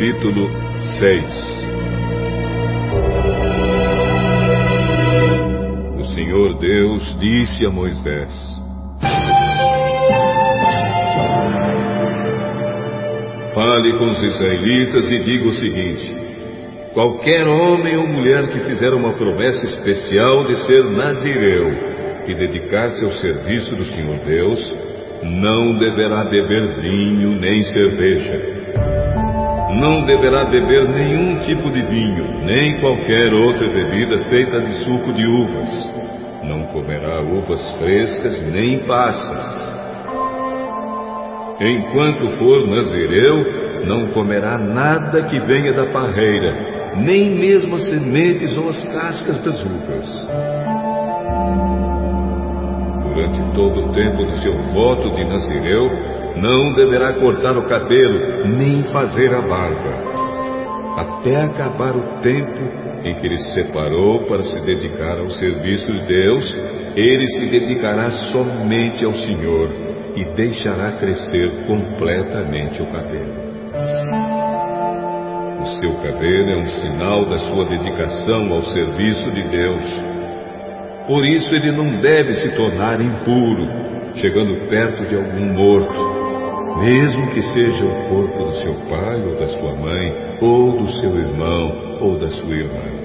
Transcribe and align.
capítulo 0.00 0.48
6 0.98 1.60
O 5.98 6.04
Senhor 6.14 6.58
Deus 6.58 7.20
disse 7.20 7.66
a 7.66 7.70
Moisés: 7.70 8.32
Fale 13.54 13.98
com 13.98 14.08
os 14.08 14.22
israelitas 14.22 15.06
e 15.06 15.18
diga 15.20 15.48
o 15.48 15.52
seguinte: 15.52 16.16
Qualquer 16.94 17.46
homem 17.46 17.98
ou 17.98 18.08
mulher 18.08 18.48
que 18.48 18.60
fizer 18.60 18.94
uma 18.94 19.12
promessa 19.12 19.66
especial 19.66 20.44
de 20.44 20.56
ser 20.64 20.82
nazireu 20.84 21.72
e 22.26 22.34
dedicar-se 22.34 23.04
ao 23.04 23.10
serviço 23.10 23.76
do 23.76 23.84
Senhor 23.84 24.18
Deus, 24.24 24.78
não 25.24 25.74
deverá 25.74 26.24
beber 26.24 26.80
vinho 26.80 27.38
nem 27.38 27.62
cerveja. 27.64 29.09
Não 29.80 30.02
deverá 30.02 30.44
beber 30.44 30.90
nenhum 30.90 31.38
tipo 31.38 31.70
de 31.70 31.80
vinho, 31.80 32.44
nem 32.44 32.78
qualquer 32.80 33.32
outra 33.32 33.66
bebida 33.66 34.18
feita 34.28 34.60
de 34.60 34.74
suco 34.84 35.10
de 35.10 35.26
uvas. 35.26 35.88
Não 36.44 36.66
comerá 36.66 37.22
uvas 37.22 37.66
frescas 37.78 38.42
nem 38.52 38.80
passas. 38.80 39.80
Enquanto 41.58 42.30
for 42.32 42.66
nazireu, 42.68 43.86
não 43.86 44.08
comerá 44.08 44.58
nada 44.58 45.22
que 45.22 45.40
venha 45.40 45.72
da 45.72 45.86
parreira, 45.86 46.92
nem 46.96 47.30
mesmo 47.30 47.76
as 47.76 47.84
sementes 47.86 48.54
ou 48.58 48.68
as 48.68 48.82
cascas 48.92 49.40
das 49.40 49.64
uvas. 49.64 50.26
Durante 53.02 53.54
todo 53.54 53.80
o 53.80 53.92
tempo 53.94 54.24
do 54.26 54.34
seu 54.42 54.62
voto 54.74 55.10
de 55.12 55.24
Nazireu, 55.24 55.90
não 56.36 56.72
deverá 56.72 57.14
cortar 57.14 57.56
o 57.56 57.64
cabelo, 57.64 58.46
nem 58.46 58.84
fazer 58.84 59.34
a 59.34 59.40
barba, 59.40 60.20
até 60.96 61.36
acabar 61.36 61.96
o 61.96 62.20
tempo 62.20 62.90
em 63.04 63.14
que 63.14 63.26
ele 63.26 63.38
se 63.38 63.54
separou 63.54 64.20
para 64.26 64.42
se 64.42 64.60
dedicar 64.60 65.18
ao 65.18 65.28
serviço 65.30 65.86
de 65.86 66.06
Deus, 66.06 66.54
ele 66.96 67.26
se 67.26 67.46
dedicará 67.46 68.10
somente 68.32 69.04
ao 69.04 69.12
Senhor 69.12 69.70
e 70.16 70.24
deixará 70.34 70.92
crescer 70.92 71.50
completamente 71.66 72.82
o 72.82 72.86
cabelo. 72.86 73.50
O 75.60 75.66
seu 75.80 75.94
cabelo 76.02 76.50
é 76.50 76.56
um 76.56 76.68
sinal 76.68 77.26
da 77.26 77.38
sua 77.38 77.68
dedicação 77.68 78.52
ao 78.52 78.62
serviço 78.64 79.30
de 79.30 79.48
Deus. 79.48 79.82
Por 81.06 81.24
isso 81.24 81.54
ele 81.54 81.72
não 81.72 82.00
deve 82.00 82.32
se 82.34 82.54
tornar 82.56 83.00
impuro, 83.00 83.68
chegando 84.14 84.68
perto 84.68 85.04
de 85.06 85.16
algum 85.16 85.52
morto, 85.52 86.80
mesmo 86.80 87.28
que 87.28 87.42
seja 87.42 87.84
o 87.84 88.08
corpo 88.08 88.44
do 88.44 88.54
seu 88.56 88.74
pai 88.88 89.22
ou 89.22 89.36
da 89.36 89.46
sua 89.48 89.74
mãe, 89.76 90.36
ou 90.40 90.78
do 90.78 90.88
seu 90.88 91.16
irmão 91.18 91.98
ou 92.00 92.18
da 92.18 92.28
sua 92.30 92.54
irmã. 92.54 93.00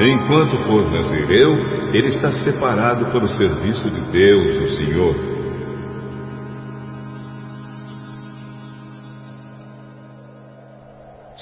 Enquanto 0.00 0.58
for 0.66 0.90
nazireu, 0.90 1.52
ele 1.92 2.08
está 2.08 2.30
separado 2.32 3.06
para 3.06 3.24
o 3.24 3.28
serviço 3.28 3.90
de 3.90 4.00
Deus, 4.10 4.58
o 4.58 4.76
Senhor. 4.76 5.32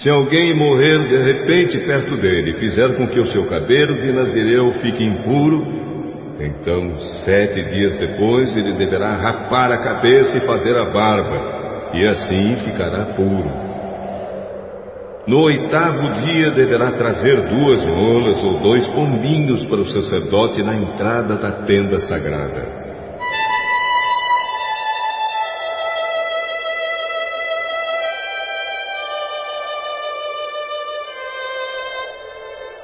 Se 0.02 0.10
alguém 0.10 0.54
morrer 0.54 1.08
de 1.08 1.16
repente 1.22 1.78
perto 1.80 2.16
dele 2.16 2.54
fizer 2.54 2.96
com 2.96 3.06
que 3.06 3.20
o 3.20 3.26
seu 3.26 3.44
cabelo 3.46 3.98
de 3.98 4.10
Nazireu 4.10 4.72
fique 4.80 5.04
impuro, 5.04 5.89
então 6.40 6.98
sete 7.24 7.62
dias 7.64 7.96
depois 7.96 8.56
ele 8.56 8.74
deverá 8.74 9.16
rapar 9.16 9.70
a 9.72 9.78
cabeça 9.78 10.36
e 10.36 10.40
fazer 10.40 10.76
a 10.76 10.90
barba, 10.90 11.90
e 11.94 12.06
assim 12.06 12.56
ficará 12.56 13.14
puro. 13.14 13.70
No 15.26 15.42
oitavo 15.42 16.08
dia 16.24 16.50
deverá 16.50 16.92
trazer 16.92 17.42
duas 17.42 17.84
rolas 17.84 18.42
ou 18.42 18.58
dois 18.58 18.88
pombinhos 18.88 19.64
para 19.66 19.80
o 19.80 19.86
sacerdote 19.86 20.62
na 20.62 20.74
entrada 20.74 21.36
da 21.36 21.62
tenda 21.62 22.00
sagrada. 22.00 22.79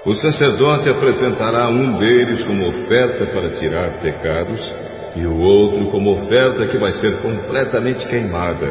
O 0.07 0.15
sacerdote 0.15 0.89
apresentará 0.89 1.69
um 1.69 1.99
deles 1.99 2.45
como 2.45 2.69
oferta 2.69 3.27
para 3.27 3.51
tirar 3.51 4.01
pecados 4.01 4.73
e 5.17 5.27
o 5.27 5.37
outro 5.37 5.87
como 5.91 6.13
oferta 6.13 6.65
que 6.69 6.79
vai 6.79 6.93
ser 6.93 7.21
completamente 7.23 8.07
queimada 8.07 8.69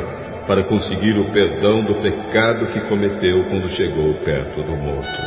para 0.47 0.63
conseguir 0.63 1.19
o 1.19 1.29
perdão 1.33 1.83
do 1.83 1.95
pecado 1.95 2.67
que 2.67 2.79
cometeu 2.87 3.43
quando 3.49 3.67
chegou 3.67 4.13
perto 4.23 4.63
do 4.63 4.77
morto. 4.77 5.21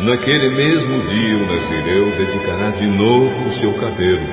Naquele 0.00 0.50
mesmo 0.50 1.08
dia 1.08 1.38
o 1.38 1.46
Nazireu 1.46 2.10
dedicará 2.18 2.70
de 2.72 2.86
novo 2.86 3.46
o 3.46 3.52
seu 3.52 3.72
cabelo. 3.80 4.26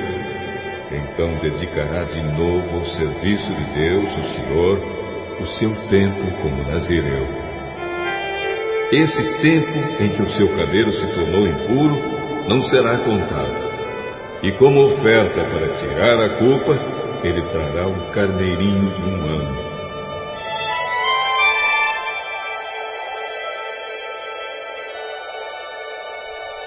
Então 0.92 1.38
dedicará 1.40 2.04
de 2.04 2.22
novo 2.38 2.76
ao 2.76 2.84
serviço 2.84 3.48
de 3.48 3.64
Deus, 3.72 4.18
o 4.18 4.22
Senhor, 4.34 4.78
o 5.40 5.46
seu 5.46 5.74
tempo 5.88 6.42
como 6.42 6.70
Nazireu. 6.70 7.47
Esse 8.90 9.22
tempo 9.42 10.02
em 10.02 10.08
que 10.14 10.22
o 10.22 10.28
seu 10.30 10.48
cabelo 10.56 10.90
se 10.92 11.06
tornou 11.08 11.46
impuro 11.46 12.48
não 12.48 12.62
será 12.62 12.96
contado. 12.98 13.68
E 14.42 14.50
como 14.52 14.82
oferta 14.82 15.44
para 15.44 15.76
tirar 15.76 16.18
a 16.24 16.28
culpa, 16.38 16.72
ele 17.22 17.42
trará 17.50 17.86
um 17.86 18.10
carneirinho 18.12 18.90
de 18.94 19.02
um 19.02 19.26
ano. 19.26 19.68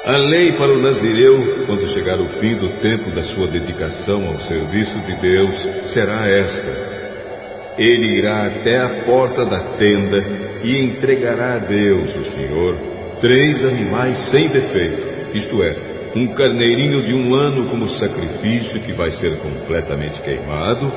A 0.06 0.18
lei 0.18 0.52
para 0.52 0.74
o 0.74 0.80
Nazireu, 0.80 1.66
quando 1.66 1.88
chegar 1.88 2.20
o 2.20 2.28
fim 2.40 2.56
do 2.56 2.70
tempo 2.82 3.10
da 3.12 3.24
sua 3.24 3.48
dedicação 3.48 4.28
ao 4.28 4.40
serviço 4.42 5.00
de 5.00 5.16
Deus, 5.16 5.92
será 5.92 6.28
esta: 6.28 7.76
ele 7.80 8.20
irá 8.20 8.46
até 8.46 8.80
a 8.80 9.04
porta 9.06 9.44
da 9.44 9.76
tenda 9.78 10.51
e 10.64 10.78
entregará 10.78 11.56
a 11.56 11.58
Deus, 11.60 12.16
o 12.16 12.24
Senhor, 12.26 12.78
três 13.20 13.64
animais 13.66 14.18
sem 14.30 14.50
defeito, 14.50 15.38
isto 15.38 15.64
é, 15.64 15.92
um 16.16 16.28
carneirinho 16.28 17.04
de 17.04 17.14
um 17.14 17.34
ano 17.34 17.70
como 17.70 17.88
sacrifício 17.88 18.82
que 18.82 18.94
vai 18.94 19.12
ser 19.12 19.40
completamente 19.40 20.22
queimado, 20.22 20.92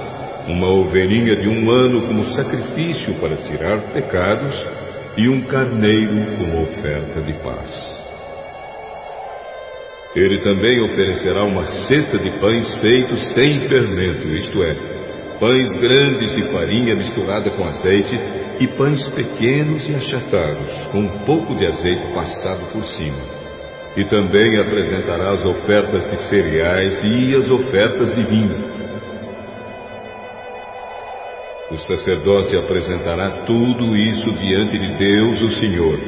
uma 0.49 0.69
ovelhinha 0.69 1.37
de 1.37 1.49
um 1.49 1.71
ano 1.71 2.03
como 2.07 2.25
sacrifício 2.25 3.15
para 3.15 3.37
tirar 3.37 3.81
pecados 3.93 4.55
e 5.17 5.29
um 5.29 5.43
carneiro 5.43 6.37
como 6.37 6.63
oferta 6.63 7.21
de 7.23 7.33
paz. 7.35 7.95
Ele 10.15 10.41
também 10.41 10.81
oferecerá 10.81 11.45
uma 11.45 11.65
cesta 11.65 12.19
de 12.19 12.31
pães 12.39 12.73
feitos 12.77 13.21
sem 13.35 13.61
fermento, 13.69 14.29
isto 14.29 14.63
é, 14.63 14.77
pães 15.41 15.73
grandes 15.73 16.35
de 16.35 16.51
farinha 16.53 16.95
misturada 16.95 17.51
com 17.51 17.65
azeite 17.65 18.19
e 18.61 18.67
pães 18.69 19.07
pequenos 19.09 19.89
e 19.89 19.95
achatados, 19.95 20.71
com 20.93 21.01
um 21.01 21.19
pouco 21.21 21.55
de 21.55 21.67
azeite 21.67 22.07
passado 22.13 22.73
por 22.73 22.85
cima. 22.85 23.45
E 23.97 24.05
também 24.07 24.59
apresentará 24.59 25.33
as 25.33 25.45
ofertas 25.45 26.11
de 26.11 26.17
cereais 26.29 27.03
e 27.05 27.35
as 27.35 27.49
ofertas 27.51 28.15
de 28.15 28.23
vinho. 28.23 28.75
O 31.71 31.79
sacerdote 31.79 32.57
apresentará 32.57 33.31
tudo 33.47 33.97
isso 33.97 34.31
diante 34.33 34.79
de 34.79 34.93
Deus, 34.95 35.43
o 35.43 35.51
Senhor, 35.53 35.99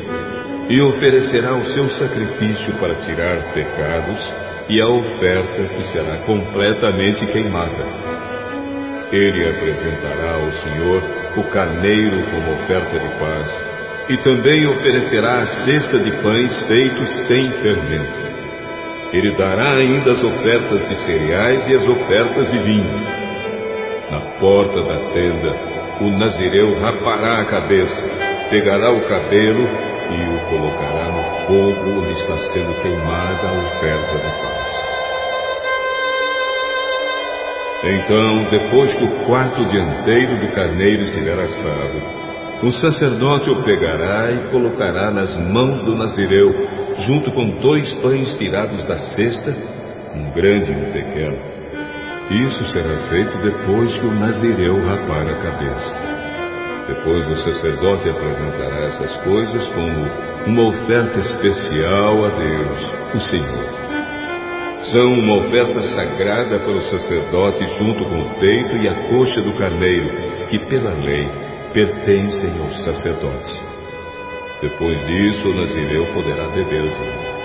e 0.69 0.81
oferecerá 0.81 1.57
o 1.57 1.65
seu 1.65 1.89
sacrifício 1.89 2.75
para 2.75 2.97
tirar 2.97 3.53
pecados 3.53 4.35
e 4.69 4.81
a 4.81 4.89
oferta 4.89 5.75
que 5.75 5.85
será 5.85 6.19
completamente 6.19 7.25
queimada 7.27 8.16
ele 9.13 9.49
apresentará 9.49 10.33
ao 10.33 10.53
Senhor 10.53 11.03
o 11.37 11.45
carneiro 11.45 12.23
como 12.31 12.53
oferta 12.53 12.99
de 12.99 13.09
paz, 13.19 13.65
e 14.09 14.17
também 14.19 14.67
oferecerá 14.67 15.39
a 15.39 15.47
cesta 15.47 15.99
de 15.99 16.11
pães 16.23 16.59
feitos 16.67 17.09
sem 17.29 17.51
fermento. 17.63 18.27
Ele 19.13 19.37
dará 19.37 19.75
ainda 19.75 20.13
as 20.13 20.25
ofertas 20.25 20.89
de 20.89 20.97
cereais 21.05 21.67
e 21.67 21.75
as 21.75 21.87
ofertas 21.87 22.51
de 22.51 22.59
vinho. 22.59 23.07
Na 24.11 24.21
porta 24.39 24.83
da 24.83 24.99
tenda, 25.13 25.57
o 26.01 26.11
nazireu 26.19 26.79
rapará 26.79 27.41
a 27.41 27.45
cabeça, 27.45 28.03
pegará 28.51 28.93
o 28.93 29.01
cabelo 29.03 29.67
e 30.11 30.37
o 30.37 30.51
colocará 30.51 31.09
no 31.11 31.47
fogo 31.47 32.01
onde 32.01 32.13
está 32.13 32.37
sendo 32.53 32.81
queimada 32.83 33.49
a 33.49 33.53
oferta 33.53 34.17
de 34.19 34.43
paz. 34.43 34.46
Então, 37.85 38.45
depois 38.51 38.93
que 38.95 39.05
o 39.05 39.25
quarto 39.27 39.65
dianteiro 39.67 40.39
do 40.39 40.49
carneiro 40.53 41.03
estiver 41.03 41.39
assado, 41.39 42.27
o 42.63 42.73
sacerdote 42.73 43.51
o 43.51 43.63
pegará 43.63 44.33
e 44.33 44.51
colocará 44.51 45.11
nas 45.11 45.37
mãos 45.51 45.83
do 45.83 45.95
nazireu, 45.95 46.51
junto 47.07 47.31
com 47.33 47.51
dois 47.61 47.93
pães 48.01 48.33
tirados 48.35 48.83
da 48.87 48.97
cesta, 48.97 49.55
um 50.15 50.31
grande 50.31 50.73
e 50.73 50.75
um 50.75 50.91
pequeno. 50.91 51.39
Isso 52.31 52.65
será 52.73 52.97
feito 53.09 53.37
depois 53.39 53.95
que 53.99 54.07
o 54.07 54.15
nazireu 54.15 54.83
rapar 54.85 55.29
a 55.29 55.35
cabeça. 55.35 56.17
Depois 56.89 57.27
o 57.29 57.37
sacerdote 57.37 58.09
apresentará 58.09 58.87
essas 58.87 59.13
coisas 59.19 59.67
como 59.69 60.47
uma 60.47 60.69
oferta 60.71 61.19
especial 61.19 62.25
a 62.25 62.29
Deus, 62.31 62.91
o 63.15 63.21
Senhor. 63.21 63.86
São 64.91 65.15
uma 65.15 65.37
oferta 65.39 65.81
sagrada 65.81 66.61
para 66.61 66.71
o 66.71 66.83
sacerdote 66.83 67.67
junto 67.77 68.05
com 68.05 68.21
o 68.21 68.35
peito 68.39 68.77
e 68.77 68.89
a 68.89 69.09
coxa 69.09 69.43
do 69.43 69.53
carneiro, 69.55 70.09
que 70.49 70.59
pela 70.67 70.93
lei 70.95 71.29
pertencem 71.73 72.53
ao 72.61 72.71
sacerdote. 72.85 73.55
Depois 74.63 74.99
disso, 75.07 75.49
o 75.49 75.55
nazireu 75.55 76.07
poderá 76.15 76.49
beber 76.49 76.83
o. 76.85 77.37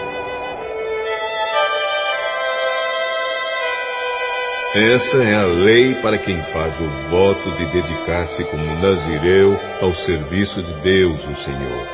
Essa 4.74 5.18
é 5.18 5.36
a 5.36 5.46
lei 5.46 5.96
para 5.96 6.18
quem 6.20 6.42
faz 6.54 6.80
o 6.80 6.88
voto 7.10 7.52
de 7.58 7.66
dedicar-se 7.74 8.44
como 8.46 8.64
nazireu 8.80 9.60
ao 9.82 9.94
serviço 9.94 10.62
de 10.62 10.74
Deus, 10.76 11.20
o 11.26 11.36
Senhor. 11.44 11.88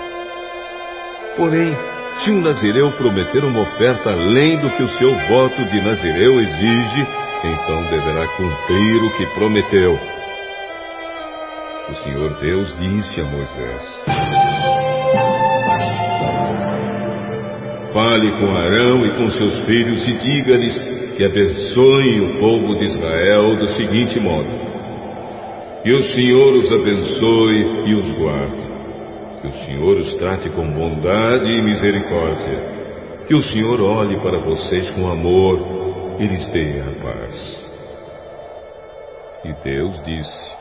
Porém, 1.35 1.75
se 2.23 2.31
um 2.31 2.41
nazireu 2.41 2.91
prometer 2.91 3.43
uma 3.43 3.61
oferta 3.61 4.11
além 4.11 4.57
do 4.57 4.69
que 4.71 4.83
o 4.83 4.89
seu 4.89 5.13
voto 5.27 5.63
de 5.65 5.81
nazireu 5.81 6.39
exige, 6.39 7.07
então 7.43 7.83
deverá 7.89 8.27
cumprir 8.35 9.03
o 9.03 9.17
que 9.17 9.25
prometeu. 9.27 9.99
O 11.89 11.95
Senhor 12.03 12.33
Deus 12.39 12.75
disse 12.77 13.21
a 13.21 13.23
Moisés: 13.23 14.03
Fale 17.93 18.31
com 18.39 18.55
Arão 18.55 19.05
e 19.05 19.17
com 19.17 19.29
seus 19.29 19.59
filhos 19.65 20.07
e 20.07 20.17
diga-lhes 20.17 20.77
que 21.15 21.23
abençoem 21.23 22.19
o 22.21 22.39
povo 22.39 22.75
de 22.75 22.85
Israel 22.85 23.55
do 23.55 23.67
seguinte 23.69 24.19
modo: 24.19 24.49
Que 25.83 25.93
o 25.93 26.03
Senhor 26.03 26.55
os 26.55 26.71
abençoe 26.71 27.89
e 27.89 27.95
os 27.95 28.11
guarde. 28.17 28.66
Que 29.41 29.47
o 29.47 29.51
Senhor 29.51 29.97
os 29.97 30.15
trate 30.17 30.49
com 30.49 30.71
bondade 30.71 31.51
e 31.51 31.61
misericórdia. 31.61 33.25
Que 33.27 33.35
o 33.35 33.41
Senhor 33.41 33.79
olhe 33.81 34.19
para 34.21 34.39
vocês 34.43 34.89
com 34.91 35.07
amor 35.09 36.15
e 36.19 36.25
lhes 36.25 36.49
dê 36.49 36.81
a 36.81 37.03
paz. 37.03 37.67
E 39.45 39.53
Deus 39.63 40.01
disse: 40.03 40.57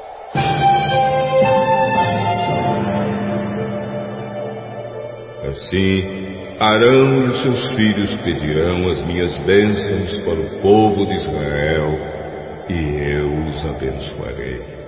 Assim, 5.49 6.27
Arão 6.59 7.23
e 7.23 7.29
os 7.29 7.43
seus 7.43 7.69
filhos 7.77 8.17
pedirão 8.17 8.89
as 8.91 9.07
minhas 9.07 9.37
bênçãos 9.39 10.17
para 10.25 10.41
o 10.41 10.61
povo 10.61 11.07
de 11.07 11.15
Israel, 11.15 11.99
e 12.69 13.13
eu 13.13 13.31
os 13.47 13.65
abençoarei. 13.67 14.86